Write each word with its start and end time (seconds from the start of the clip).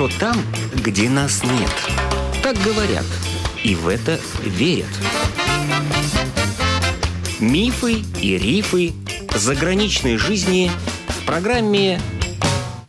хорошо 0.00 0.18
там, 0.18 0.36
где 0.74 1.10
нас 1.10 1.42
нет. 1.44 1.70
Так 2.42 2.56
говорят, 2.58 3.04
и 3.62 3.74
в 3.74 3.88
это 3.88 4.18
верят. 4.42 4.88
Мифы 7.38 8.02
и 8.20 8.38
рифы 8.38 8.92
заграничной 9.34 10.16
жизни 10.16 10.70
в 11.08 11.26
программе 11.26 12.00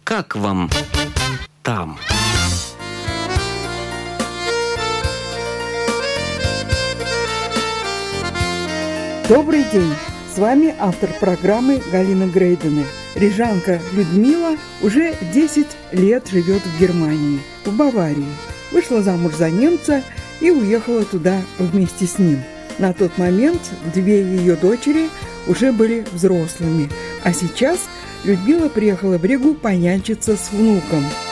«Как 0.04 0.36
вам 0.36 0.70
там?». 1.64 1.98
Добрый 9.28 9.64
день! 9.72 9.94
С 10.34 10.38
вами 10.38 10.74
автор 10.80 11.10
программы 11.20 11.82
Галина 11.92 12.28
Грейдены. 12.28 12.86
Рижанка 13.16 13.80
Людмила 13.94 14.58
уже 14.82 15.16
10 15.34 15.68
лет 15.92 16.28
живет 16.30 16.62
в 16.62 16.80
Германии, 16.80 17.40
в 17.66 17.76
Баварии. 17.76 18.26
Вышла 18.72 19.02
замуж 19.02 19.36
за 19.36 19.50
немца 19.50 20.04
и 20.40 20.50
уехала 20.50 21.04
туда 21.04 21.42
вместе 21.60 22.06
с 22.06 22.18
ним. 22.18 22.42
На 22.80 22.94
тот 22.94 23.18
момент 23.18 23.62
две 23.94 24.22
ее 24.22 24.56
дочери 24.56 25.10
уже 25.48 25.72
были 25.72 26.06
взрослыми, 26.12 26.90
а 27.24 27.34
сейчас 27.34 27.80
Людмила 28.24 28.70
приехала 28.70 29.18
в 29.18 29.26
Ригу 29.26 29.56
понянчиться 29.56 30.38
с 30.38 30.52
внуком– 30.52 31.04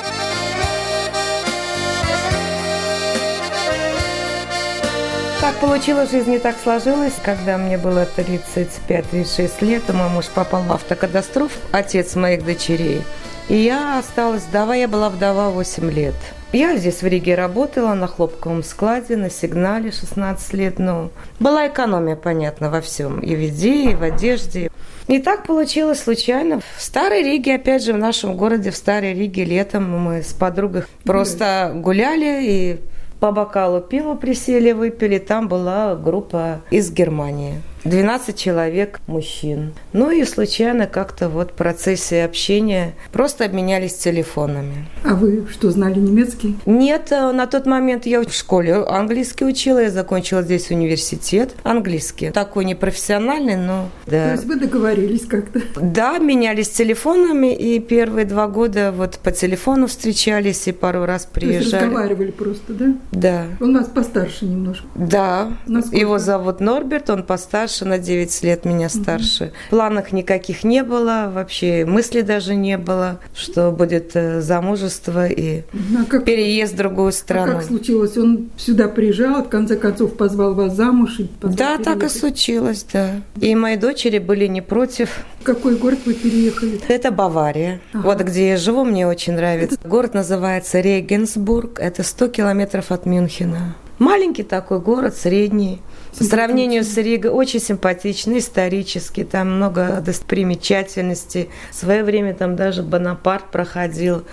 получилось, 5.60 6.12
жизнь 6.12 6.32
не 6.32 6.40
так 6.40 6.56
сложилась. 6.62 7.14
Когда 7.24 7.58
мне 7.58 7.78
было 7.78 8.08
35-36 8.18 9.52
лет, 9.66 9.84
мой 9.94 10.10
муж 10.10 10.26
попал 10.28 10.64
в 10.64 10.72
автокатастрофу, 10.72 11.58
отец 11.72 12.16
моих 12.16 12.44
дочерей. 12.44 13.04
И 13.48 13.56
я 13.56 14.00
осталась 14.00 14.44
вдова, 14.44 14.76
я 14.76 14.88
была 14.88 15.10
вдова 15.10 15.50
8 15.50 15.90
лет. 15.92 16.16
Я 16.52 16.76
здесь 16.78 17.02
в 17.02 17.08
Риге 17.08 17.36
работала 17.36 17.94
на 17.94 18.08
хлопковом 18.08 18.64
складе, 18.64 19.18
на 19.18 19.30
сигнале 19.30 19.92
16 19.92 20.54
лет. 20.54 20.80
Ну, 20.80 21.12
была 21.40 21.68
экономия, 21.68 22.16
понятно, 22.16 22.70
во 22.70 22.82
всем. 22.82 23.20
И 23.20 23.36
в 23.36 23.40
еде, 23.40 23.92
и 23.92 23.96
в 23.96 24.04
одежде. 24.04 24.70
И 25.08 25.20
так 25.20 25.46
получилось 25.46 26.02
случайно. 26.04 26.60
В 26.78 26.82
Старой 26.82 27.24
Риге, 27.24 27.56
опять 27.56 27.84
же, 27.84 27.94
в 27.94 27.98
нашем 27.98 28.36
городе, 28.36 28.72
в 28.72 28.76
Старой 28.76 29.14
Риге 29.14 29.46
летом 29.46 29.90
мы 29.90 30.22
с 30.22 30.34
подругой 30.34 30.84
просто 31.04 31.72
гуляли 31.76 32.40
и 32.44 32.80
по 33.20 33.32
бокалу 33.32 33.82
пива 33.82 34.16
присели, 34.16 34.72
выпили. 34.72 35.18
Там 35.20 35.48
была 35.48 35.96
группа 35.96 36.62
из 36.72 36.92
Германии. 36.92 37.62
12 37.84 38.38
человек 38.38 39.00
мужчин. 39.08 39.74
Ну 39.94 40.12
и 40.12 40.24
случайно 40.26 40.88
как-то 40.88 41.30
вот 41.30 41.52
в 41.52 41.54
процессе 41.54 42.24
общения 42.24 42.94
просто 43.12 43.46
обменялись 43.46 43.96
телефонами. 43.96 44.88
А 45.04 45.16
вы 45.16 45.48
что, 45.50 45.72
знали 45.72 46.00
немецкий? 46.00 46.58
Нет, 46.66 47.12
э, 47.12 47.32
на 47.32 47.48
тот 47.48 47.66
момент 47.66 48.06
я 48.06 48.22
в 48.22 48.34
школе 48.34 48.76
английский 48.76 49.46
учила, 49.46 49.80
я 49.80 49.90
закончила 49.90 50.42
здесь 50.42 50.70
университет 50.72 51.56
английский. 51.64 52.32
Такой 52.32 52.66
непрофессиональный, 52.66 53.56
но 53.56 53.90
да. 54.06 54.26
То 54.26 54.32
есть 54.34 54.46
вы 54.46 54.56
договорились 54.58 55.26
как-то? 55.26 55.62
Да, 55.80 56.18
менялись 56.18 56.70
телефонами, 56.70 57.56
и 57.56 57.80
первые 57.80 58.26
два 58.26 58.48
года 58.48 58.92
вот 58.96 59.20
по 59.20 59.32
телефону 59.32 59.88
встречались, 59.88 60.68
и 60.68 60.72
пару 60.72 61.06
раз 61.06 61.26
приезжали. 61.26 61.84
Разговаривали 61.84 62.32
просто, 62.32 62.74
да? 62.74 62.94
Да. 63.12 63.46
Он 63.62 63.72
нас 63.72 63.88
постарше 63.88 64.46
немножко. 64.46 64.86
Да. 64.96 65.54
Насколько? 65.66 65.98
Его 65.98 66.20
зовут 66.20 66.60
Норберт, 66.60 67.10
он 67.10 67.24
постарше 67.24 67.69
старше, 67.70 67.86
на 67.86 67.98
9 68.00 68.44
лет 68.44 68.66
меня 68.66 68.90
старше. 68.90 69.46
Угу. 69.46 69.52
Планах 69.70 70.12
никаких 70.12 70.64
не 70.64 70.84
было, 70.84 71.32
вообще 71.34 71.86
мысли 71.86 72.22
даже 72.22 72.56
не 72.56 72.78
было, 72.78 73.20
что 73.34 73.72
будет 73.72 74.12
э, 74.16 74.42
замужество 74.42 75.28
и 75.28 75.62
а 75.98 76.06
как, 76.06 76.26
переезд 76.26 76.74
в 76.74 76.78
другую 76.78 77.12
страну. 77.12 77.52
А 77.52 77.56
как 77.56 77.64
случилось? 77.64 78.18
Он 78.18 78.50
сюда 78.58 78.88
приезжал, 78.88 79.44
в 79.44 79.50
конце 79.50 79.76
концов 79.76 80.18
позвал 80.18 80.56
вас 80.56 80.76
замуж? 80.76 81.20
И 81.20 81.30
да, 81.42 81.78
переехать? 81.78 81.86
так 81.86 82.04
и 82.04 82.10
случилось, 82.10 82.86
да. 82.92 83.22
И 83.40 83.56
мои 83.56 83.78
дочери 83.78 84.20
были 84.20 84.48
не 84.48 84.62
против. 84.62 85.10
В 85.42 85.44
какой 85.44 85.76
город 85.78 86.00
вы 86.06 86.14
переехали? 86.14 86.80
Это 86.88 87.12
Бавария. 87.12 87.80
Ага. 87.94 88.04
Вот 88.04 88.22
где 88.22 88.50
я 88.50 88.58
живу, 88.58 88.84
мне 88.84 89.08
очень 89.08 89.34
нравится. 89.34 89.76
Это... 89.76 89.88
Город 89.88 90.14
называется 90.14 90.80
Регенсбург. 90.80 91.80
Это 91.80 92.04
100 92.04 92.28
километров 92.30 92.92
от 92.92 93.06
Мюнхена. 93.06 93.76
Маленький 94.00 94.44
такой 94.44 94.80
город, 94.80 95.16
средний. 95.16 95.82
По 96.18 96.24
сравнению 96.24 96.86
с 96.86 96.96
Ригой 96.98 97.32
очень 97.32 97.60
симпатичный, 97.60 98.40
исторический, 98.40 99.26
там 99.26 99.58
много 99.58 100.02
достопримечательностей. 100.02 101.50
В 101.72 101.76
свое 101.76 102.04
время 102.04 102.34
там 102.34 102.56
даже 102.56 102.82
Бонапарт 102.82 103.52
проходил. 103.52 104.24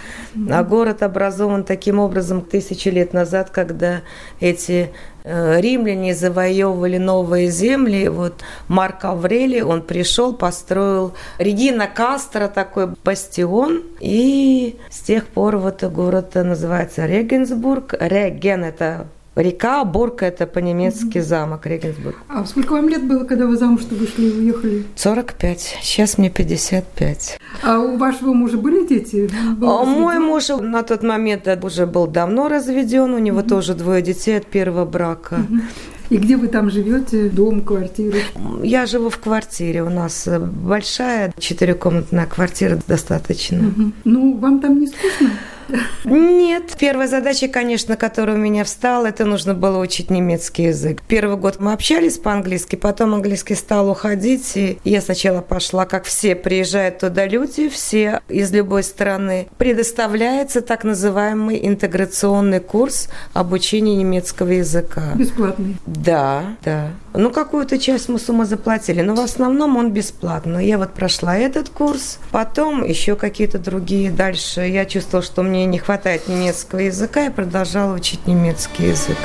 А 0.49 0.62
город 0.62 1.03
образован 1.03 1.65
таким 1.65 1.99
образом 1.99 2.43
тысячи 2.43 2.88
лет 2.88 3.12
назад, 3.12 3.50
когда 3.50 4.03
эти 4.38 4.91
э, 5.25 5.60
римляне 5.60 6.15
завоевывали 6.15 6.99
новые 6.99 7.50
земли. 7.50 8.09
Вот 8.09 8.34
Марк 8.69 9.05
Аврелий, 9.05 9.62
он 9.62 9.82
пришел, 9.82 10.32
построил 10.32 11.12
Регина 11.38 11.88
Кастро, 11.88 12.47
такой 12.47 12.94
бастион. 13.05 13.82
И 14.00 14.76
с 14.91 15.00
тех 15.00 15.26
пор 15.26 15.56
вот 15.56 15.82
город 15.82 16.37
называется 16.37 17.05
Регенсбург. 17.05 17.94
Реген– 17.99 18.65
это 18.65 19.09
Река, 19.36 19.84
Бург– 19.84 20.22
это 20.22 20.47
по-немецки 20.47 21.20
замок 21.20 21.66
Регенсбург. 21.66 22.16
А 22.28 22.47
сколько 22.47 22.72
вам 22.72 22.88
лет 22.88 23.06
было, 23.06 23.24
когда 23.24 23.47
вы 23.47 23.58
замуж 23.58 23.82
вышли 23.91 24.24
и 24.24 24.32
уехали? 24.32 24.84
45. 24.97 25.78
Сейчас 25.82 26.16
мне 26.16 26.30
55. 26.30 27.38
А 27.62 27.78
у 27.78 27.98
вашего 27.98 28.32
мужа 28.32 28.56
были 28.56 28.86
дети? 28.86 29.30
Был 29.58 29.70
а 29.70 29.84
мой 29.84 30.19
муж 30.19 30.48
на 30.48 30.82
тот 30.82 31.02
момент 31.02 31.46
уже 31.62 31.86
был 31.86 32.06
давно 32.06 32.48
разведен. 32.48 33.12
У 33.12 33.19
него 33.19 33.41
угу. 33.41 33.48
тоже 33.48 33.75
двое 33.75 34.00
детей 34.00 34.38
от 34.38 34.46
первого 34.46 34.86
брака. 34.86 35.34
Угу. 35.34 35.60
И 36.08 36.16
где 36.16 36.38
вы 36.38 36.48
там 36.48 36.70
живете? 36.70 37.28
Дом, 37.28 37.60
квартира? 37.60 38.16
Я 38.62 38.86
живу 38.86 39.10
в 39.10 39.19
квартире. 39.19 39.82
У 39.82 39.91
нас 39.91 40.26
большая 40.26 41.34
четырехкомнатная 41.38 42.26
квартира 42.26 42.78
достаточно. 42.86 43.69
Угу. 43.69 43.92
Ну, 44.04 44.38
вам 44.38 44.60
там 44.60 44.80
не 44.80 44.86
скучно? 44.86 45.30
Нет. 46.04 46.77
Первая 46.78 47.09
задача, 47.09 47.49
конечно, 47.49 47.97
которая 47.97 48.37
у 48.37 48.38
меня 48.38 48.65
встала, 48.65 49.06
это 49.06 49.25
нужно 49.25 49.54
было 49.54 49.78
учить 49.78 50.10
немецкий 50.10 50.65
язык. 50.65 51.03
Первый 51.09 51.37
год 51.37 51.56
мы 51.60 51.72
общались 51.72 52.19
по-английски, 52.19 52.77
потом 52.77 53.15
английский 53.15 53.54
стал 53.54 53.91
уходить, 53.91 54.56
и 54.56 54.78
я 54.84 55.00
сначала 55.00 55.41
пошла, 55.41 55.87
как 55.87 56.05
все 56.05 56.34
приезжают 56.34 56.99
туда 56.99 57.26
люди, 57.26 57.69
все 57.69 58.21
из 58.28 58.53
любой 58.53 58.82
страны. 58.82 59.49
Предоставляется 59.59 60.60
так 60.60 60.84
называемый 60.84 61.66
интеграционный 61.66 62.60
курс 62.60 63.09
обучения 63.32 63.97
немецкого 63.97 64.50
языка. 64.50 65.12
Бесплатный? 65.15 65.76
Да, 65.87 66.56
да. 66.65 66.91
Ну, 67.15 67.31
какую-то 67.31 67.78
часть 67.78 68.09
мы 68.09 68.19
сумму 68.19 68.44
заплатили, 68.44 69.00
но 69.00 69.15
в 69.15 69.21
основном 69.21 69.76
он 69.76 69.91
бесплатный. 69.91 70.66
Я 70.66 70.76
вот 70.76 70.93
прошла 70.93 71.37
этот 71.37 71.71
курс, 71.71 72.19
потом 72.31 72.84
еще 72.84 73.16
какие-то 73.16 73.59
другие. 73.59 74.10
Дальше 74.10 74.60
я 74.60 74.84
чувствовала, 74.84 75.25
что 75.25 75.43
мне 75.43 75.56
не 75.65 75.78
хватает 75.78 76.28
немецкого 76.28 76.81
языка, 76.81 77.27
и 77.27 77.31
продолжала 77.31 77.94
учить 77.94 78.27
немецкий 78.27 78.89
язык. 78.89 79.17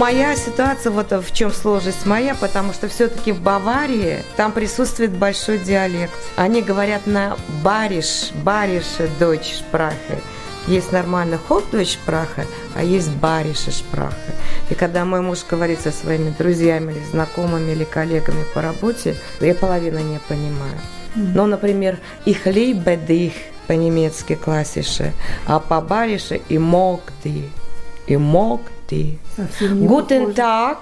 Моя 0.00 0.34
ситуация, 0.34 0.92
вот 0.92 1.12
в 1.12 1.34
чем 1.34 1.52
сложность 1.52 2.06
моя, 2.06 2.34
потому 2.34 2.72
что 2.72 2.88
все-таки 2.88 3.32
в 3.32 3.42
Баварии 3.42 4.24
там 4.36 4.50
присутствует 4.50 5.10
большой 5.10 5.58
диалект. 5.58 6.14
Они 6.36 6.62
говорят 6.62 7.06
на 7.06 7.36
бариш, 7.62 8.30
барише 8.42 9.10
дочь 9.18 9.58
шпрахе. 9.58 10.18
Есть 10.66 10.92
нормально 10.92 11.38
Hochdeutsch-Sprache, 11.48 12.46
а 12.74 12.82
есть 12.82 13.10
барише 13.10 13.70
шпраха. 13.70 14.32
И 14.68 14.74
когда 14.74 15.04
мой 15.04 15.20
муж 15.20 15.40
говорит 15.50 15.80
со 15.80 15.90
своими 15.90 16.30
друзьями 16.38 16.92
или 16.92 17.04
знакомыми 17.04 17.72
или 17.72 17.84
коллегами 17.84 18.44
по 18.54 18.62
работе, 18.62 19.16
я 19.40 19.54
половину 19.54 19.98
не 19.98 20.18
понимаю. 20.28 20.78
Ну, 21.16 21.46
например, 21.46 21.98
liebe 22.24 22.96
dich 22.96 23.32
по-немецки 23.66 24.34
классише, 24.34 25.12
а 25.46 25.60
по 25.60 25.80
барише 25.80 26.40
и 26.48 26.58
мог 26.58 27.00
ты, 27.22 27.44
и 28.06 28.16
мог 28.16 28.60
ты. 28.88 29.18
Guten 29.60 30.34
Tag, 30.34 30.78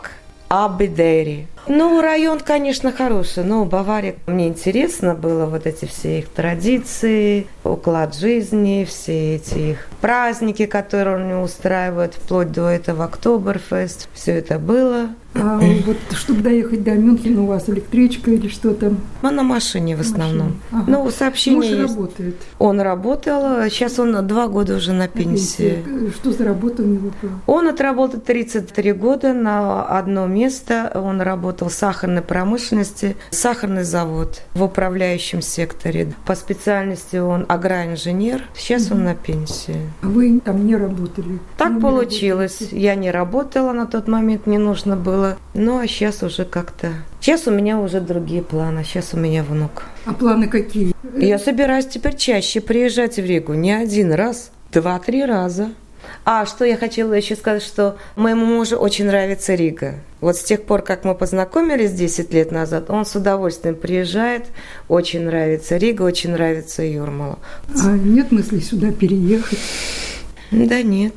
Абидери. 0.48 1.46
Ну, 1.68 2.00
район, 2.00 2.40
конечно, 2.40 2.92
хороший, 2.92 3.44
но 3.44 3.64
Бавария 3.64 4.16
мне 4.26 4.48
интересно 4.48 5.14
было 5.14 5.46
вот 5.46 5.66
эти 5.66 5.84
все 5.84 6.20
их 6.20 6.28
традиции, 6.28 7.46
уклад 7.64 8.14
жизни, 8.14 8.86
все 8.88 9.36
эти 9.36 9.58
их 9.72 9.88
праздники, 10.00 10.66
которые 10.66 11.16
он 11.16 11.42
устраивает, 11.42 12.14
вплоть 12.14 12.52
до 12.52 12.68
этого 12.68 13.04
Октоберфест. 13.04 14.08
Все 14.14 14.32
это 14.32 14.58
было. 14.58 15.10
А 15.34 15.60
вот 15.86 15.96
чтобы 16.12 16.40
доехать 16.40 16.82
до 16.82 16.92
Мюнхена, 16.92 17.42
у 17.42 17.46
вас 17.46 17.68
электричка 17.68 18.30
или 18.30 18.48
что 18.48 18.74
там? 18.74 18.98
Мы 19.22 19.30
на 19.30 19.42
машине 19.42 19.94
в 19.96 20.00
основном. 20.00 20.60
Ага. 20.72 20.84
Ну, 20.88 21.10
сообщение 21.10 21.58
Муж 21.58 21.66
есть. 21.66 21.94
работает? 21.96 22.36
Он 22.58 22.80
работал, 22.80 23.68
сейчас 23.68 23.98
он 23.98 24.26
два 24.26 24.48
года 24.48 24.76
уже 24.76 24.92
на 24.92 25.06
пенсии. 25.06 25.82
пенсии. 25.84 26.12
Что 26.16 26.32
за 26.32 26.44
работа 26.44 26.82
у 26.82 26.86
него 26.86 27.10
была? 27.20 27.32
Он 27.46 27.68
отработал 27.68 28.20
33 28.20 28.92
года 28.92 29.34
на 29.34 29.84
одно 29.84 30.26
место. 30.26 30.90
Он 30.94 31.20
работал 31.20 31.57
в 31.66 31.70
сахарной 31.70 32.22
промышленности, 32.22 33.16
сахарный 33.30 33.84
завод 33.84 34.42
в 34.54 34.62
управляющем 34.62 35.42
секторе. 35.42 36.12
По 36.26 36.34
специальности 36.34 37.16
он 37.16 37.46
агроинженер. 37.48 38.44
Сейчас 38.54 38.86
угу. 38.86 38.96
он 38.96 39.04
на 39.04 39.14
пенсии. 39.14 39.76
А 40.02 40.06
вы 40.06 40.40
там 40.40 40.66
не 40.66 40.76
работали? 40.76 41.38
Так 41.56 41.72
не 41.72 41.80
получилось. 41.80 42.60
Работаете? 42.60 42.84
Я 42.84 42.94
не 42.94 43.10
работала 43.10 43.72
на 43.72 43.86
тот 43.86 44.08
момент, 44.08 44.46
не 44.46 44.58
нужно 44.58 44.96
было. 44.96 45.36
Ну, 45.54 45.78
а 45.78 45.86
сейчас 45.86 46.22
уже 46.22 46.44
как-то... 46.44 46.92
Сейчас 47.20 47.46
у 47.46 47.50
меня 47.50 47.78
уже 47.78 48.00
другие 48.00 48.42
планы. 48.42 48.84
Сейчас 48.84 49.14
у 49.14 49.16
меня 49.16 49.42
внук. 49.42 49.84
А 50.06 50.14
планы 50.14 50.48
какие? 50.48 50.94
Я 51.16 51.38
собираюсь 51.38 51.86
теперь 51.86 52.16
чаще 52.16 52.60
приезжать 52.60 53.16
в 53.16 53.24
Ригу. 53.24 53.54
Не 53.54 53.72
один 53.72 54.12
раз, 54.12 54.50
два-три 54.72 55.24
раза. 55.24 55.70
А 56.24 56.46
что 56.46 56.64
я 56.64 56.76
хотела 56.76 57.12
еще 57.12 57.36
сказать, 57.36 57.62
что 57.62 57.96
моему 58.16 58.46
мужу 58.46 58.76
очень 58.76 59.06
нравится 59.06 59.54
Рига. 59.54 59.94
Вот 60.20 60.36
с 60.36 60.42
тех 60.42 60.64
пор, 60.64 60.82
как 60.82 61.04
мы 61.04 61.14
познакомились 61.14 61.92
10 61.92 62.32
лет 62.32 62.50
назад, 62.50 62.90
он 62.90 63.06
с 63.06 63.14
удовольствием 63.14 63.76
приезжает, 63.76 64.46
очень 64.88 65.22
нравится 65.24 65.76
Рига, 65.76 66.02
очень 66.02 66.32
нравится 66.32 66.82
Юрмала. 66.82 67.38
А 67.84 67.90
нет 67.90 68.32
мысли 68.32 68.58
сюда 68.58 68.90
переехать? 68.90 69.58
Да 70.50 70.82
нет. 70.82 71.14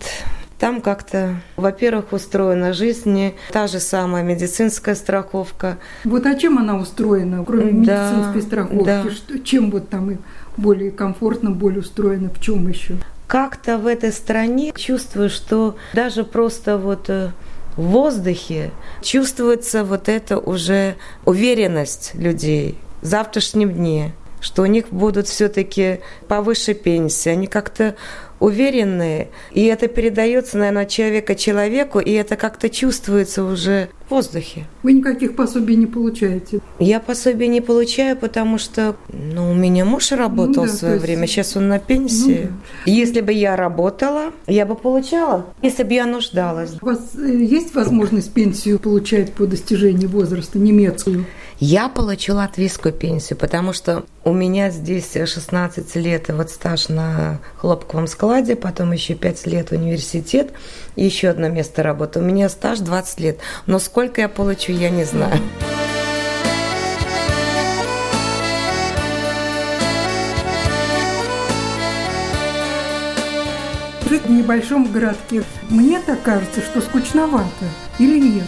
Там 0.62 0.80
как-то, 0.82 1.42
во-первых, 1.56 2.14
устроена 2.14 2.72
жизнь, 2.74 3.34
та 3.52 3.66
же 3.66 3.80
самая 3.80 4.22
медицинская 4.22 4.94
страховка. 4.94 5.80
Вот 6.04 6.28
а 6.28 6.36
чем 6.36 6.60
она 6.60 6.78
устроена, 6.78 7.44
кроме 7.44 7.84
да, 7.84 8.12
медицинской 8.12 8.42
страховки? 8.44 8.86
Да. 8.86 9.10
Что, 9.10 9.40
чем 9.40 9.72
вот 9.72 9.90
там 9.90 10.20
более 10.58 10.92
комфортно, 10.92 11.50
более 11.50 11.80
устроена, 11.80 12.30
в 12.30 12.40
чем 12.40 12.68
еще? 12.68 12.98
Как-то 13.32 13.78
в 13.78 13.88
этой 13.88 14.12
стране 14.12 14.74
чувствую, 14.76 15.30
что 15.30 15.78
даже 15.94 16.26
просто 16.26 16.78
вот 16.78 17.10
э, 17.10 17.32
в 17.78 17.82
воздухе 17.82 18.72
чувствуется 19.02 19.86
вот 19.86 20.10
эта 20.10 20.38
уже 20.38 20.98
уверенность 21.24 22.12
людей 22.14 22.78
в 23.02 23.06
завтрашнем 23.06 23.72
дне, 23.72 24.12
что 24.42 24.64
у 24.64 24.66
них 24.66 24.90
будут 24.90 25.30
все-таки 25.30 26.02
повыше 26.28 26.74
пенсии, 26.74 27.30
они 27.30 27.48
как-то 27.48 27.96
уверенные, 28.42 29.30
и 29.52 29.64
это 29.66 29.88
передается, 29.88 30.58
наверное, 30.58 30.84
от 30.84 30.90
человека 30.90 31.36
человеку, 31.36 32.00
и 32.00 32.12
это 32.12 32.36
как-то 32.36 32.70
чувствуется 32.70 33.44
уже 33.44 33.90
в 34.08 34.12
воздухе. 34.12 34.66
Вы 34.82 34.94
никаких 34.94 35.36
пособий 35.36 35.76
не 35.76 35.86
получаете? 35.86 36.60
Я 36.80 37.00
пособий 37.00 37.48
не 37.48 37.62
получаю, 37.62 38.18
потому 38.18 38.58
что 38.58 38.96
ну, 39.14 39.52
у 39.52 39.54
меня 39.54 39.86
муж 39.86 40.12
работал 40.12 40.64
ну, 40.64 40.70
да, 40.70 40.76
в 40.76 40.76
свое 40.76 40.94
есть... 40.96 41.06
время, 41.06 41.28
сейчас 41.28 41.56
он 41.56 41.68
на 41.68 41.78
пенсии. 41.78 42.50
Ну, 42.50 42.58
да. 42.86 42.92
Если 42.92 43.22
бы 43.22 43.32
я 43.32 43.56
работала, 43.56 44.34
я 44.48 44.66
бы 44.66 44.76
получала, 44.76 45.46
если 45.62 45.84
бы 45.84 45.94
я 45.94 46.08
нуждалась. 46.08 46.72
У 46.82 46.86
вас 46.86 47.12
э, 47.16 47.44
есть 47.44 47.76
возможность 47.76 48.34
пенсию 48.34 48.80
получать 48.80 49.34
по 49.34 49.46
достижении 49.46 50.08
возраста 50.08 50.58
немецкую? 50.58 51.26
Я 51.64 51.90
получила 51.90 52.38
латвийскую 52.38 52.92
пенсию, 52.92 53.38
потому 53.38 53.72
что 53.72 54.04
у 54.24 54.34
меня 54.34 54.72
здесь 54.72 55.14
16 55.14 55.96
лет 55.98 56.30
вот 56.30 56.50
стаж 56.50 56.90
на 56.90 57.40
хлопковом 57.56 58.08
складе, 58.08 58.56
потом 58.56 58.94
еще 58.94 59.14
5 59.14 59.46
лет 59.46 59.72
университет 59.72 60.54
и 60.96 61.06
еще 61.06 61.28
одно 61.28 61.50
место 61.50 61.84
работы. 61.84 62.18
У 62.18 62.24
меня 62.24 62.50
стаж 62.50 62.80
20 62.80 63.20
лет, 63.20 63.40
но 63.68 63.78
сколько 63.78 64.22
я 64.22 64.28
получу, 64.28 64.72
я 64.72 64.90
не 64.90 65.04
знаю. 65.04 65.40
Жить 74.10 74.26
в 74.26 74.32
небольшом 74.32 74.92
городке, 74.92 75.44
мне 75.70 76.02
так 76.02 76.24
кажется, 76.24 76.62
что 76.62 76.82
скучновато 76.82 77.66
или 78.00 78.20
нет? 78.20 78.48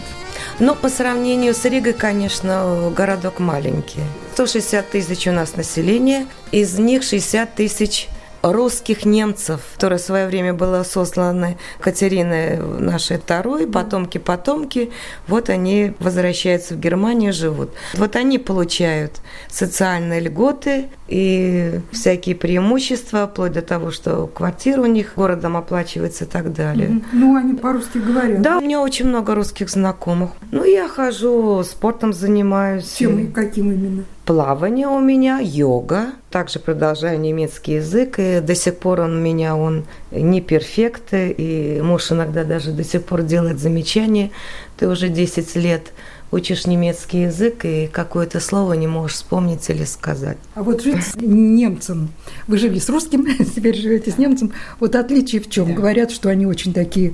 Но 0.59 0.75
по 0.75 0.89
сравнению 0.89 1.53
с 1.53 1.65
Ригой, 1.65 1.93
конечно, 1.93 2.91
городок 2.95 3.39
маленький. 3.39 4.01
160 4.33 4.89
тысяч 4.89 5.27
у 5.27 5.31
нас 5.31 5.55
населения, 5.55 6.27
из 6.51 6.77
них 6.77 7.03
60 7.03 7.55
тысяч 7.55 8.07
русских 8.43 9.05
немцев, 9.05 9.61
которые 9.75 9.99
в 9.99 10.01
свое 10.01 10.27
время 10.27 10.53
были 10.53 10.83
сосланы 10.83 11.57
Катериной 11.79 12.57
нашей 12.57 13.17
второй, 13.17 13.65
потомки-потомки, 13.65 14.91
вот 15.27 15.49
они 15.49 15.93
возвращаются 15.99 16.73
в 16.75 16.79
Германию, 16.79 17.31
живут. 17.31 17.71
Вот 17.93 18.15
они 18.15 18.37
получают 18.37 19.21
социальные 19.49 20.19
льготы 20.19 20.89
и 21.07 21.79
всякие 21.91 22.35
преимущества, 22.35 23.27
вплоть 23.27 23.53
до 23.53 23.61
того, 23.61 23.91
что 23.91 24.27
квартира 24.27 24.81
у 24.81 24.87
них 24.87 25.13
городом 25.15 25.55
оплачивается 25.55 26.25
и 26.25 26.27
так 26.27 26.53
далее. 26.53 27.01
Ну, 27.13 27.37
они 27.37 27.53
по-русски 27.53 27.99
говорят. 27.99 28.41
Да, 28.41 28.57
у 28.57 28.61
меня 28.61 28.81
очень 28.81 29.07
много 29.07 29.35
русских 29.35 29.69
знакомых. 29.69 30.31
Ну, 30.51 30.65
я 30.65 30.87
хожу, 30.89 31.63
спортом 31.63 32.11
занимаюсь. 32.13 32.95
Чем 32.97 33.19
и 33.19 33.27
каким 33.27 33.71
именно? 33.71 34.03
Плавание 34.25 34.87
у 34.87 34.99
меня, 34.99 35.39
йога. 35.41 36.13
Также 36.29 36.59
продолжаю 36.59 37.19
немецкий 37.19 37.73
язык, 37.73 38.19
и 38.19 38.39
до 38.39 38.55
сих 38.55 38.77
пор 38.77 39.01
он 39.01 39.17
у 39.17 39.19
меня, 39.19 39.55
он 39.55 39.85
не 40.11 40.41
перфект, 40.41 41.09
и 41.11 41.79
муж 41.83 42.11
иногда 42.11 42.43
даже 42.43 42.71
до 42.71 42.83
сих 42.83 43.03
пор 43.03 43.23
делает 43.23 43.59
замечания. 43.59 44.31
Ты 44.77 44.87
уже 44.87 45.09
10 45.09 45.55
лет 45.55 45.93
учишь 46.31 46.65
немецкий 46.65 47.23
язык, 47.23 47.65
и 47.65 47.87
какое-то 47.91 48.39
слово 48.39 48.73
не 48.73 48.87
можешь 48.87 49.17
вспомнить 49.17 49.69
или 49.69 49.83
сказать. 49.83 50.37
А 50.55 50.63
вот 50.63 50.81
жить 50.81 51.03
с 51.03 51.15
немцем, 51.15 52.09
вы 52.47 52.57
жили 52.57 52.79
с 52.79 52.89
русским, 52.89 53.27
теперь 53.55 53.75
живете 53.75 54.11
с 54.11 54.17
немцем, 54.17 54.51
вот 54.79 54.95
отличие 54.95 55.41
в 55.41 55.49
чем? 55.49 55.75
Говорят, 55.75 56.11
что 56.11 56.29
они 56.29 56.45
очень 56.45 56.73
такие 56.73 57.13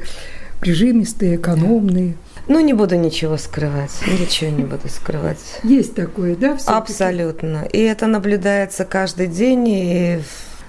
прижимистые, 0.62 1.36
экономные. 1.36 2.16
Ну, 2.50 2.60
не 2.62 2.74
буду 2.74 2.96
ничего 2.96 3.38
скрывать, 3.38 3.92
ничего 4.08 4.50
не 4.50 4.64
буду 4.64 4.90
скрывать. 4.90 5.38
Есть 5.64 5.94
такое, 5.94 6.36
да? 6.36 6.58
Абсолютно. 6.66 7.68
И 7.72 7.80
это 7.80 8.08
наблюдается 8.08 8.86
каждый 8.86 9.28
день, 9.28 9.68
и 9.68 10.20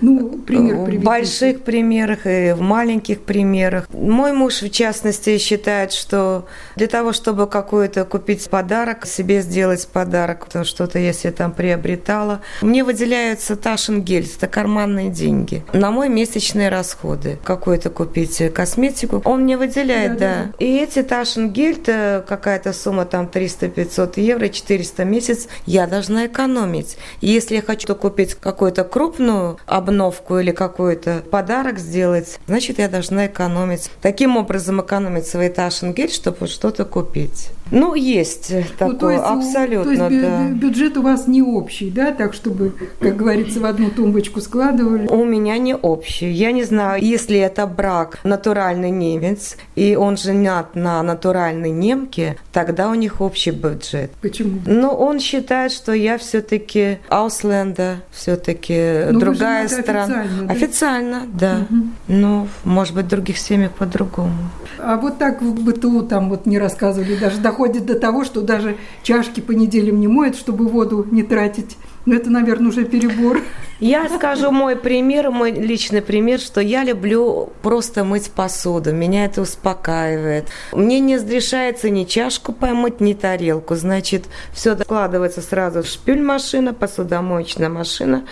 ну, 0.01 0.39
пример 0.39 0.77
В 0.77 1.03
больших 1.03 1.63
примерах 1.63 2.27
и 2.27 2.53
в 2.53 2.61
маленьких 2.61 3.21
примерах. 3.21 3.89
Мой 3.93 4.33
муж, 4.33 4.63
в 4.63 4.71
частности, 4.71 5.39
считает, 5.39 5.93
что 5.93 6.47
для 6.77 6.87
того, 6.87 7.13
чтобы 7.13 7.47
какой-то 7.47 8.05
купить 8.05 8.49
подарок, 8.49 9.07
себе 9.07 9.43
сделать 9.43 9.87
подарок, 9.89 10.47
что-то 10.65 10.99
я 10.99 11.13
себе 11.13 11.33
там 11.33 11.53
приобретала, 11.53 12.41
мне 12.63 12.85
выделяются 12.85 13.57
Ташингель, 13.57 14.29
это 14.37 14.47
карманные 14.47 15.11
деньги, 15.11 15.65
на 15.73 15.91
мой 15.91 16.09
месячные 16.09 16.69
расходы. 16.69 17.39
Какой-то 17.45 17.91
купить 17.91 18.43
косметику, 18.55 19.23
он 19.25 19.43
мне 19.43 19.57
выделяет, 19.57 20.13
да. 20.13 20.19
да. 20.19 20.45
да. 20.45 20.65
И 20.65 20.77
эти 20.77 21.03
Ташингель, 21.03 21.81
какая-то 22.27 22.73
сумма 22.73 23.05
там 23.05 23.27
300-500 23.27 24.21
евро, 24.21 24.49
400 24.49 25.05
в 25.05 25.07
месяц, 25.07 25.49
я 25.67 25.87
должна 25.87 26.27
экономить. 26.27 26.97
И 27.21 27.29
если 27.29 27.57
я 27.57 27.63
хочу 27.63 27.95
купить 27.95 28.35
какую-то 28.35 28.85
крупную 28.85 29.59
обновку 29.91 30.39
или 30.39 30.53
какой-то 30.53 31.23
подарок 31.31 31.79
сделать, 31.79 32.39
значит, 32.47 32.79
я 32.79 32.89
должна 32.89 33.27
экономить. 33.27 33.91
Таким 34.01 34.37
образом 34.37 34.81
экономить 34.81 35.27
свои 35.27 35.49
ташенгель, 35.49 36.11
чтобы 36.11 36.47
что-то 36.47 36.85
купить. 36.85 37.49
Ну, 37.71 37.95
есть 37.95 38.53
такое, 38.79 38.93
ну, 38.93 38.99
то 38.99 39.11
есть, 39.11 39.25
абсолютно, 39.25 39.95
то 39.95 40.09
есть, 40.11 40.23
да. 40.23 40.49
бюджет 40.51 40.97
у 40.97 41.03
вас 41.03 41.27
не 41.27 41.43
общий, 41.43 41.91
да, 41.91 42.13
так 42.13 42.35
чтобы, 42.35 42.75
как 43.01 43.17
говорится, 43.17 43.61
в 43.61 43.65
одну 43.65 43.91
тумбочку 43.91 44.41
складывали? 44.41 45.07
У 45.09 45.25
меня 45.25 45.59
не 45.59 45.75
общий. 45.75 46.31
Я 46.31 46.53
не 46.53 46.65
знаю, 46.65 47.03
если 47.03 47.39
это 47.39 47.67
брак 47.67 48.19
натуральный 48.25 48.91
немец, 48.91 49.57
и 49.75 49.97
он 49.97 50.17
женат 50.17 50.75
на 50.75 51.03
натуральной 51.03 51.71
немке, 51.71 52.37
тогда 52.53 52.89
у 52.89 52.95
них 52.95 53.21
общий 53.21 53.51
бюджет. 53.51 54.11
Почему? 54.21 54.61
Но 54.67 54.97
он 54.97 55.21
считает, 55.21 55.73
что 55.73 55.93
я 55.93 56.19
все-таки 56.19 56.99
Ausländer, 57.09 57.97
все-таки 58.11 59.07
ну, 59.11 59.21
другая 59.21 59.69
страна. 59.69 60.25
Официально, 60.25 60.47
да? 60.47 60.53
Официально, 60.53 61.23
да. 61.33 61.67
Угу. 61.71 61.83
Ну, 62.09 62.49
может 62.65 62.95
быть, 62.95 63.07
в 63.07 63.09
других 63.09 63.39
семьях 63.39 63.73
по-другому. 63.73 64.35
А 64.79 64.97
вот 64.97 65.19
так 65.19 65.43
в 65.43 65.63
быту 65.63 66.03
там 66.03 66.31
вот 66.31 66.47
не 66.47 66.59
рассказывали, 66.59 67.17
даже 67.17 67.39
доходит 67.61 67.85
до 67.85 67.95
того, 67.95 68.25
что 68.25 68.41
даже 68.41 68.77
чашки 69.03 69.41
по 69.41 69.53
неделям 69.53 70.01
не 70.01 70.09
моют, 70.09 70.37
чтобы 70.37 70.67
воду 70.67 71.07
не 71.11 71.23
тратить 71.23 71.77
Ну, 72.07 72.15
это, 72.15 72.31
наверное, 72.31 72.69
уже 72.69 72.85
перебор. 72.85 73.41
Я 73.81 74.09
скажу 74.09 74.51
мой 74.51 74.77
пример, 74.77 75.31
мой 75.31 75.53
личный 75.53 76.03
пример, 76.03 76.39
что 76.39 76.61
я 76.61 76.85
люблю 76.85 77.51
просто 77.63 78.05
мыть 78.05 78.31
посуду. 78.31 78.93
Меня 78.93 79.25
это 79.25 79.41
успокаивает. 79.41 80.49
Мне 80.73 81.01
не 81.01 81.17
разрешается 81.17 81.89
ни 81.89 82.05
чашку 82.05 82.53
помыть, 82.53 83.01
ни 83.01 83.15
тарелку. 83.15 83.75
Значит, 83.77 84.27
все 84.53 84.75
докладывается 84.75 85.41
сразу 85.41 85.83
в 85.83 85.87
шпюль 85.87 86.21
машина, 86.21 86.75
посудомоечная 86.75 87.71
машина. 87.71 88.25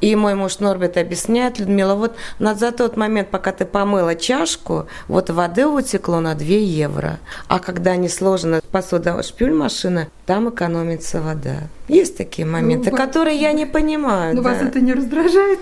И 0.00 0.14
мой 0.14 0.34
муж 0.34 0.60
Норбет 0.60 0.96
объясняет, 0.96 1.58
Людмила, 1.58 1.94
вот 1.94 2.14
на, 2.38 2.54
за 2.54 2.70
тот 2.70 2.96
момент, 2.96 3.28
пока 3.30 3.50
ты 3.50 3.64
помыла 3.64 4.14
чашку, 4.14 4.86
вот 5.08 5.30
воды 5.30 5.66
утекло 5.66 6.20
на 6.20 6.34
2 6.34 6.46
евро. 6.46 7.18
А 7.48 7.58
когда 7.58 7.96
не 7.96 8.08
сложена 8.08 8.60
посуда 8.70 9.20
шпюль 9.22 9.52
машина, 9.52 10.08
там 10.24 10.50
экономится 10.50 11.20
вода. 11.20 11.68
Есть 11.88 12.16
такие 12.16 12.46
моменты, 12.46 12.90
ну, 12.90 12.96
которые 12.96 13.36
я 13.38 13.52
не 13.52 13.64
понимаю. 13.64 14.36
Ну, 14.36 14.42
да. 14.42 14.50
вас 14.50 14.62
это 14.62 14.80
не 14.80 14.87
раздражает? 14.94 15.60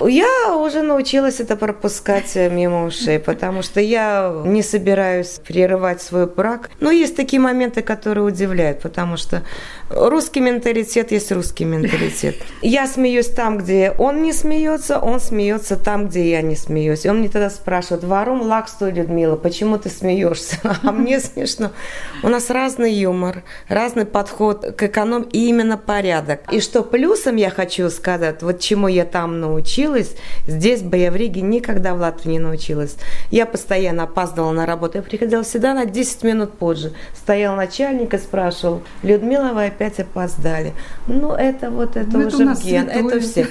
Я 0.00 0.56
уже 0.56 0.80
научилась 0.80 1.40
это 1.40 1.56
пропускать 1.56 2.34
мимо 2.34 2.86
ушей, 2.86 3.18
потому 3.18 3.62
что 3.62 3.80
я 3.80 4.32
не 4.46 4.62
собираюсь 4.62 5.40
прерывать 5.46 6.00
свой 6.00 6.26
брак. 6.26 6.70
Но 6.80 6.90
есть 6.90 7.16
такие 7.16 7.40
моменты, 7.40 7.82
которые 7.82 8.24
удивляют, 8.24 8.80
потому 8.80 9.18
что 9.18 9.42
русский 9.90 10.40
менталитет 10.40 11.10
есть 11.12 11.32
русский 11.32 11.64
менталитет. 11.64 12.36
Я 12.62 12.86
смеюсь 12.86 13.28
там, 13.28 13.58
где 13.58 13.92
он 13.98 14.22
не 14.22 14.32
смеется, 14.32 14.98
он 14.98 15.20
смеется 15.20 15.76
там, 15.76 16.08
где 16.08 16.30
я 16.30 16.42
не 16.42 16.56
смеюсь. 16.56 17.04
И 17.04 17.08
он 17.08 17.18
мне 17.18 17.28
тогда 17.28 17.50
спрашивает, 17.50 18.04
варум 18.04 18.42
лаксту, 18.42 18.90
Людмила, 18.90 19.36
почему 19.36 19.78
ты 19.78 19.88
смеешься? 19.88 20.56
А 20.82 20.92
мне 20.92 21.20
смешно. 21.20 21.72
У 22.22 22.28
нас 22.28 22.50
разный 22.50 22.92
юмор, 22.92 23.42
разный 23.68 24.06
подход 24.06 24.74
к 24.76 24.82
эконом 24.82 25.22
и 25.22 25.48
именно 25.48 25.76
порядок. 25.76 26.40
И 26.52 26.60
что 26.60 26.82
плюсом 26.82 27.36
я 27.36 27.50
хочу 27.50 27.90
сказать, 27.90 28.42
вот 28.42 28.60
чему 28.60 28.88
я 28.88 29.04
там 29.04 29.40
научилась. 29.40 30.14
Здесь 30.46 30.82
бы 30.82 30.96
я 30.96 31.10
в 31.10 31.16
Риге 31.16 31.42
никогда 31.42 31.94
в 31.94 32.00
Латвии 32.00 32.32
не 32.32 32.38
научилась. 32.38 32.96
Я 33.30 33.46
постоянно 33.46 34.04
опаздывала 34.04 34.52
на 34.52 34.66
работу. 34.66 34.98
Я 34.98 35.02
приходила 35.02 35.42
всегда 35.42 35.74
на 35.74 35.84
10 35.84 36.22
минут 36.22 36.52
позже. 36.52 36.92
Стоял 37.14 37.56
начальник 37.56 38.14
и 38.14 38.18
спрашивал, 38.18 38.82
Людмила, 39.02 39.52
вы 39.52 39.66
опять 39.80 39.98
опоздали. 39.98 40.74
Ну, 41.06 41.32
это 41.32 41.70
вот, 41.70 41.96
это 41.96 42.18
ну, 42.18 42.26
уже 42.26 42.44
это 42.44 42.62
ген, 42.62 42.88
это 42.88 43.20
все. 43.20 43.48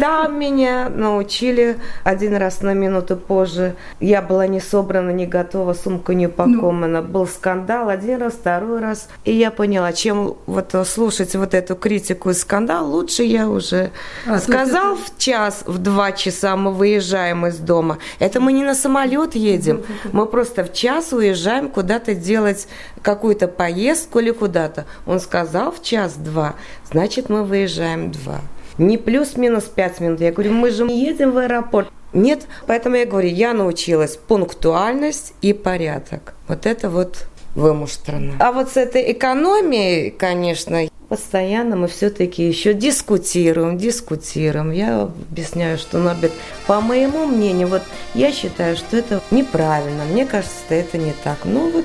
Там 0.00 0.38
меня 0.38 0.88
научили 0.88 1.78
один 2.04 2.36
раз 2.36 2.62
на 2.62 2.74
минуту 2.74 3.16
позже. 3.16 3.74
Я 4.00 4.22
была 4.22 4.46
не 4.46 4.60
собрана, 4.60 5.10
не 5.10 5.26
готова, 5.26 5.72
сумка 5.74 6.14
не 6.14 6.26
упакована. 6.26 7.02
Ну. 7.02 7.02
Был 7.02 7.26
скандал 7.26 7.88
один 7.88 8.20
раз, 8.20 8.34
второй 8.34 8.80
раз. 8.80 9.08
И 9.24 9.32
я 9.32 9.50
поняла, 9.50 9.92
чем 9.92 10.36
вот 10.46 10.74
слушать 10.86 11.34
вот 11.34 11.54
эту 11.54 11.74
критику 11.74 12.30
и 12.30 12.34
скандал, 12.34 12.90
лучше 12.90 13.22
я 13.22 13.48
уже 13.48 13.90
а, 14.26 14.38
сказал 14.38 14.94
это... 14.94 15.02
в 15.02 15.18
час, 15.18 15.62
в 15.66 15.78
два 15.78 16.12
часа 16.12 16.56
мы 16.56 16.72
выезжаем 16.72 17.46
из 17.46 17.58
дома. 17.58 17.98
Это 18.18 18.40
мы 18.40 18.52
не 18.52 18.64
на 18.64 18.74
самолет 18.74 19.34
едем, 19.34 19.82
мы 20.12 20.26
просто 20.26 20.64
в 20.64 20.72
час 20.72 21.12
уезжаем 21.12 21.68
куда-то 21.68 22.14
делать 22.14 22.68
какую-то 23.02 23.48
поездку 23.48 24.18
или 24.18 24.30
куда-то. 24.30 24.86
Он 25.06 25.20
сказал 25.20 25.72
в 25.72 25.82
час-два, 25.82 26.54
значит 26.90 27.28
мы 27.28 27.44
выезжаем 27.44 28.10
два 28.10 28.40
не 28.78 28.96
плюс-минус 28.96 29.64
5 29.64 30.00
минут. 30.00 30.20
Я 30.20 30.32
говорю, 30.32 30.52
мы 30.52 30.70
же 30.70 30.84
едем 30.84 31.32
в 31.32 31.38
аэропорт. 31.38 31.88
Нет, 32.12 32.46
поэтому 32.66 32.96
я 32.96 33.04
говорю, 33.04 33.28
я 33.28 33.52
научилась 33.52 34.16
пунктуальность 34.16 35.34
и 35.42 35.52
порядок. 35.52 36.34
Вот 36.48 36.64
это 36.64 36.88
вот 36.88 37.26
вымуштровано. 37.54 38.34
А 38.38 38.52
вот 38.52 38.70
с 38.70 38.76
этой 38.76 39.12
экономией, 39.12 40.10
конечно, 40.10 40.88
постоянно 41.08 41.76
мы 41.76 41.88
все-таки 41.88 42.46
еще 42.46 42.72
дискутируем, 42.72 43.78
дискутируем. 43.78 44.70
Я 44.70 45.02
объясняю, 45.02 45.78
что, 45.78 45.98
Норберт, 45.98 46.32
по 46.66 46.80
моему 46.80 47.26
мнению, 47.26 47.68
вот 47.68 47.82
я 48.14 48.32
считаю, 48.32 48.76
что 48.76 48.96
это 48.96 49.20
неправильно. 49.30 50.04
Мне 50.04 50.24
кажется, 50.24 50.54
это 50.70 50.98
не 50.98 51.12
так. 51.24 51.38
Ну 51.44 51.70
вот 51.70 51.84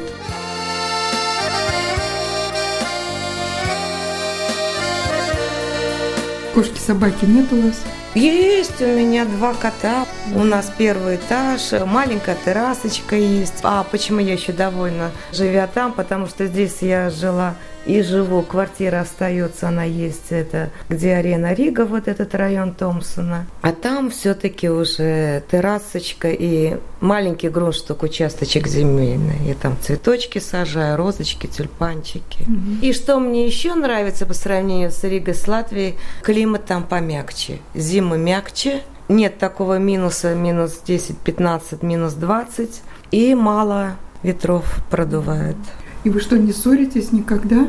Кошки, 6.53 6.77
собаки 6.77 7.25
нет 7.25 7.51
у 7.51 7.62
вас? 7.62 7.81
Есть 8.13 8.79
у 8.79 8.86
меня 8.86 9.25
два 9.25 9.55
кота. 9.55 10.05
У 10.36 10.43
нас 10.43 10.72
первый 10.77 11.15
этаж, 11.15 11.72
маленькая 11.88 12.38
террасочка 12.45 13.15
есть. 13.15 13.55
А 13.63 13.83
почему 13.83 14.19
я 14.19 14.33
еще 14.33 14.51
довольна, 14.51 15.10
живя 15.31 15.65
там? 15.65 15.93
Потому 15.93 16.27
что 16.27 16.45
здесь 16.45 16.77
я 16.81 17.10
жила 17.10 17.55
и 17.86 18.02
живу. 18.02 18.42
Квартира 18.44 19.02
остается, 19.02 19.68
она 19.68 19.84
есть, 19.84 20.32
это 20.32 20.70
где 20.90 21.16
арена 21.16 21.54
Рига, 21.54 21.86
вот 21.86 22.08
этот 22.08 22.36
район 22.36 22.74
Томпсона. 22.74 23.46
А 23.62 23.72
там 23.72 24.10
все-таки 24.12 24.70
уже 24.70 25.44
террасочка 25.50 26.30
и 26.30 26.78
маленький 27.02 27.50
грунштук, 27.50 28.04
участочек 28.04 28.68
земельный. 28.68 29.38
Я 29.46 29.56
там 29.56 29.78
цветочки 29.82 30.40
сажаю, 30.40 30.98
розочки, 30.98 31.48
тюльпанчики. 31.48 32.44
Угу. 32.44 32.82
И 32.82 32.94
что 32.94 33.20
мне 33.20 33.46
еще 33.46 33.74
нравится 33.74 34.25
по 34.25 34.34
сравнению 34.34 34.92
с 34.92 35.04
Ригой, 35.04 35.36
с 35.36 35.48
Латвией, 35.48 35.96
климат 36.22 36.66
там 36.66 36.84
помягче. 36.84 37.60
Зимы 37.74 38.18
мягче, 38.18 38.82
нет 39.10 39.38
такого 39.38 39.78
минуса, 39.78 40.34
минус 40.34 40.82
10, 40.86 41.18
15, 41.18 41.84
минус 41.84 42.13
20. 42.13 42.82
И 43.12 43.36
мало 43.36 43.98
ветров 44.24 44.63
продувает. 44.90 45.58
И 46.03 46.10
вы 46.10 46.19
что, 46.19 46.38
не 46.38 46.51
ссоритесь 46.51 47.12
никогда? 47.12 47.67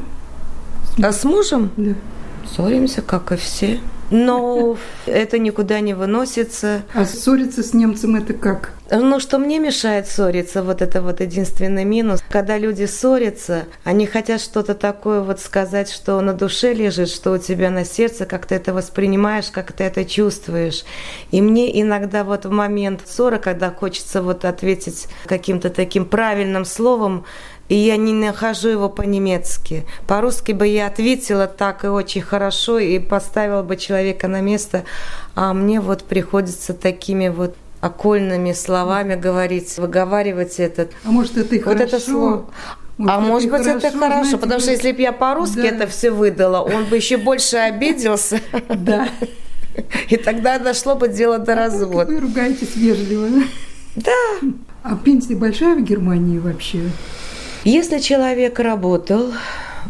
А 1.02 1.12
с 1.12 1.24
мужем? 1.24 1.70
Да. 1.76 1.92
Ссоримся, 2.46 3.02
как 3.02 3.32
и 3.32 3.36
все. 3.36 3.80
Но 4.10 4.76
это 5.06 5.38
никуда 5.38 5.80
не 5.80 5.94
выносится. 5.94 6.82
А 6.94 7.04
ссориться 7.04 7.62
с 7.62 7.74
немцем 7.74 8.16
это 8.16 8.34
как? 8.34 8.72
Ну, 8.90 9.18
что 9.18 9.38
мне 9.38 9.58
мешает 9.58 10.06
ссориться, 10.08 10.62
вот 10.62 10.82
это 10.82 11.00
вот 11.00 11.20
единственный 11.20 11.84
минус. 11.84 12.22
Когда 12.28 12.58
люди 12.58 12.84
ссорятся, 12.84 13.64
они 13.82 14.06
хотят 14.06 14.42
что-то 14.42 14.74
такое 14.74 15.22
вот 15.22 15.40
сказать, 15.40 15.90
что 15.90 16.20
на 16.20 16.34
душе 16.34 16.74
лежит, 16.74 17.08
что 17.08 17.32
у 17.32 17.38
тебя 17.38 17.70
на 17.70 17.86
сердце, 17.86 18.26
как 18.26 18.44
ты 18.44 18.56
это 18.56 18.74
воспринимаешь, 18.74 19.50
как 19.50 19.72
ты 19.72 19.84
это 19.84 20.04
чувствуешь. 20.04 20.84
И 21.30 21.40
мне 21.40 21.80
иногда 21.80 22.24
вот 22.24 22.44
в 22.44 22.50
момент 22.50 23.00
ссоры, 23.06 23.38
когда 23.38 23.70
хочется 23.70 24.22
вот 24.22 24.44
ответить 24.44 25.08
каким-то 25.24 25.70
таким 25.70 26.04
правильным 26.04 26.66
словом, 26.66 27.24
и 27.68 27.74
я 27.74 27.96
не 27.96 28.12
нахожу 28.12 28.68
его 28.68 28.88
по-немецки. 28.88 29.84
По-русски 30.06 30.52
бы 30.52 30.66
я 30.66 30.86
ответила 30.86 31.46
так 31.46 31.84
и 31.84 31.88
очень 31.88 32.22
хорошо, 32.22 32.78
и 32.78 32.98
поставила 32.98 33.62
бы 33.62 33.76
человека 33.76 34.28
на 34.28 34.40
место, 34.40 34.84
а 35.34 35.54
мне 35.54 35.80
вот 35.80 36.04
приходится 36.04 36.74
такими 36.74 37.28
вот 37.28 37.56
окольными 37.80 38.52
словами 38.52 39.14
говорить, 39.14 39.76
выговаривать 39.76 40.58
этот. 40.58 40.92
А 41.04 41.10
может, 41.10 41.36
это 41.36 41.54
и 41.54 41.58
вот 41.58 41.74
хорошо? 41.74 41.84
это 41.84 42.00
слово. 42.00 42.46
Вот 42.96 43.10
а 43.10 43.20
может 43.20 43.50
быть, 43.50 43.62
хорошо, 43.62 43.88
это 43.88 43.98
хорошо, 43.98 44.18
знаете, 44.20 44.38
потому 44.38 44.60
что 44.60 44.70
если 44.70 44.92
бы 44.92 45.02
я 45.02 45.12
по-русски 45.12 45.56
да. 45.56 45.68
это 45.68 45.86
все 45.88 46.10
выдала, 46.10 46.60
он 46.60 46.84
бы 46.84 46.96
еще 46.96 47.16
больше 47.16 47.56
обиделся. 47.56 48.40
Да. 48.68 49.08
И 50.08 50.16
тогда 50.16 50.58
дошло 50.58 50.94
бы 50.94 51.08
дело 51.08 51.38
до 51.38 51.56
развода. 51.56 52.06
Вы 52.06 52.20
ругаетесь 52.20 52.76
вежливо. 52.76 53.28
Да. 53.96 54.12
А 54.84 54.96
пенсия 54.96 55.34
большая 55.34 55.74
в 55.74 55.82
Германии 55.82 56.38
вообще? 56.38 56.80
Если 57.64 57.98
человек 57.98 58.58
работал, 58.58 59.32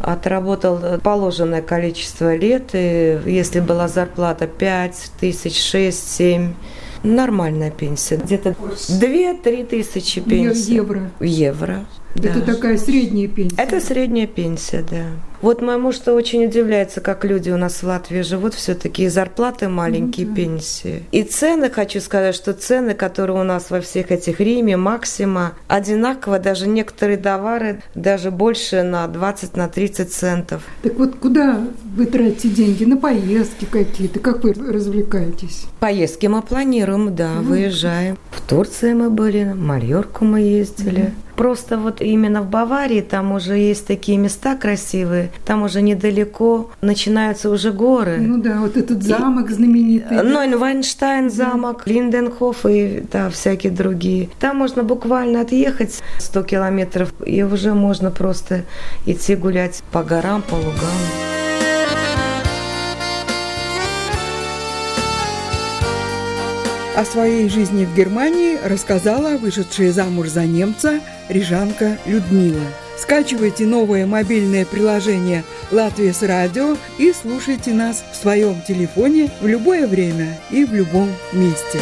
отработал 0.01 1.01
положенное 1.01 1.61
количество 1.61 2.37
лет, 2.37 2.71
и 2.73 3.19
если 3.27 3.59
была 3.59 3.89
зарплата 3.89 4.47
5 4.47 5.11
тысяч, 5.19 5.61
6, 5.61 6.13
7, 6.13 6.55
нормальная 7.03 7.73
пенсия. 7.73 8.17
Где-то 8.17 8.51
2-3 8.51 9.67
тысячи 9.67 10.21
пенсии. 10.21 10.75
Евро. 10.75 11.11
Евро. 11.21 11.85
Это 12.15 12.41
да. 12.41 12.55
такая 12.55 12.79
средняя 12.79 13.29
пенсия. 13.29 13.57
Это 13.61 13.81
средняя 13.81 14.27
пенсия, 14.27 14.85
да. 14.89 15.07
Вот 15.45 15.61
мой 15.61 15.77
муж 15.77 15.97
что 15.97 16.15
очень 16.15 16.47
удивляется, 16.47 17.03
как 17.03 17.23
люди 17.25 17.51
у 17.51 17.59
нас 17.59 17.83
в 17.83 17.87
Латвии 17.87 18.23
живут, 18.23 18.55
все-таки 18.55 19.05
и 19.05 19.09
зарплаты 19.09 19.69
маленькие, 19.69 20.27
да. 20.27 20.35
пенсии. 20.35 21.03
И 21.13 21.23
цены, 21.23 21.69
хочу 21.69 22.01
сказать, 22.01 22.35
что 22.35 22.55
цены, 22.55 22.95
которые 22.95 23.39
у 23.39 23.45
нас 23.45 23.69
во 23.69 23.83
всех 23.83 24.11
этих 24.11 24.41
Риме, 24.41 24.79
Максима, 24.79 25.53
одинаково, 25.69 26.39
даже 26.39 26.67
некоторые 26.67 27.19
товары 27.19 27.83
даже 27.95 28.31
больше 28.31 28.83
на 28.83 29.07
20, 29.07 29.55
на 29.57 29.69
30 29.69 30.11
центов. 30.11 30.63
Так 30.83 30.95
вот, 30.95 31.17
куда 31.17 31.61
вы 31.95 32.07
тратите 32.07 32.49
деньги? 32.49 32.85
На 32.85 32.97
поездки 32.97 33.67
какие-то? 33.67 34.21
Как 34.21 34.45
вы 34.45 34.55
развлекаетесь? 34.55 35.67
Поездки 35.79 36.27
мы 36.27 36.41
планируем, 36.41 37.15
да, 37.15 37.35
mm. 37.35 37.43
выезжаем. 37.43 38.17
В 38.31 38.41
Турции 38.41 38.95
мы 38.95 39.11
были, 39.11 39.53
в 39.53 39.61
Мальорку 39.61 40.25
мы 40.25 40.41
ездили. 40.41 41.03
Mm. 41.03 41.13
Просто 41.37 41.79
вот 41.79 42.01
именно 42.01 42.43
в 42.43 42.49
Баварии 42.49 43.01
там 43.01 43.33
уже 43.33 43.57
есть 43.57 43.87
такие 43.87 44.19
места 44.19 44.57
красивые, 44.57 45.31
там 45.45 45.63
уже 45.65 45.83
недалеко 45.83 46.71
начинаются 46.81 47.51
уже 47.51 47.73
горы. 47.73 48.19
Ну 48.21 48.39
да, 48.39 48.61
вот 48.61 48.77
этот 48.77 49.03
замок 49.03 49.51
и, 49.51 49.55
знаменитый. 49.55 50.23
Ну, 50.23 50.51
да? 50.51 50.59
Вайнштайн 50.59 51.31
замок, 51.31 51.83
да. 51.87 51.93
Линденхоф 51.93 52.67
и 52.67 53.05
да, 53.11 53.31
всякие 53.31 53.73
другие. 53.73 54.29
Там 54.39 54.59
можно 54.59 54.85
буквально 54.85 55.41
отъехать 55.41 56.03
100 56.19 56.43
километров, 56.45 57.13
и 57.27 57.43
уже 57.43 57.75
можно 57.75 58.11
просто 58.11 58.63
идти 59.05 59.35
гулять 59.35 59.83
по 59.91 60.05
горам, 60.05 60.43
по 60.43 60.55
лугам. 60.55 60.73
О 66.97 67.05
своей 67.05 67.49
жизни 67.49 67.87
в 67.87 67.97
Германии 67.97 68.57
рассказала 68.65 69.37
вышедшая 69.37 69.91
замуж 69.91 70.29
за 70.29 70.45
немца– 70.45 71.01
рижанка 71.29 71.99
Людмила. 72.07 72.65
Скачивайте 72.99 73.67
новое 73.67 74.07
мобильное 74.07 74.65
приложение 74.65 75.45
«Латвия 75.71 76.13
с 76.13 76.23
радио» 76.23 76.77
и 76.99 77.13
слушайте 77.13 77.73
нас 77.73 78.05
в 78.13 78.17
своем 78.17 78.61
телефоне 78.63 79.31
в 79.41 79.47
любое 79.47 79.87
время 79.87 80.39
и 80.51 80.65
в 80.65 80.73
любом 80.73 81.11
месте. 81.33 81.81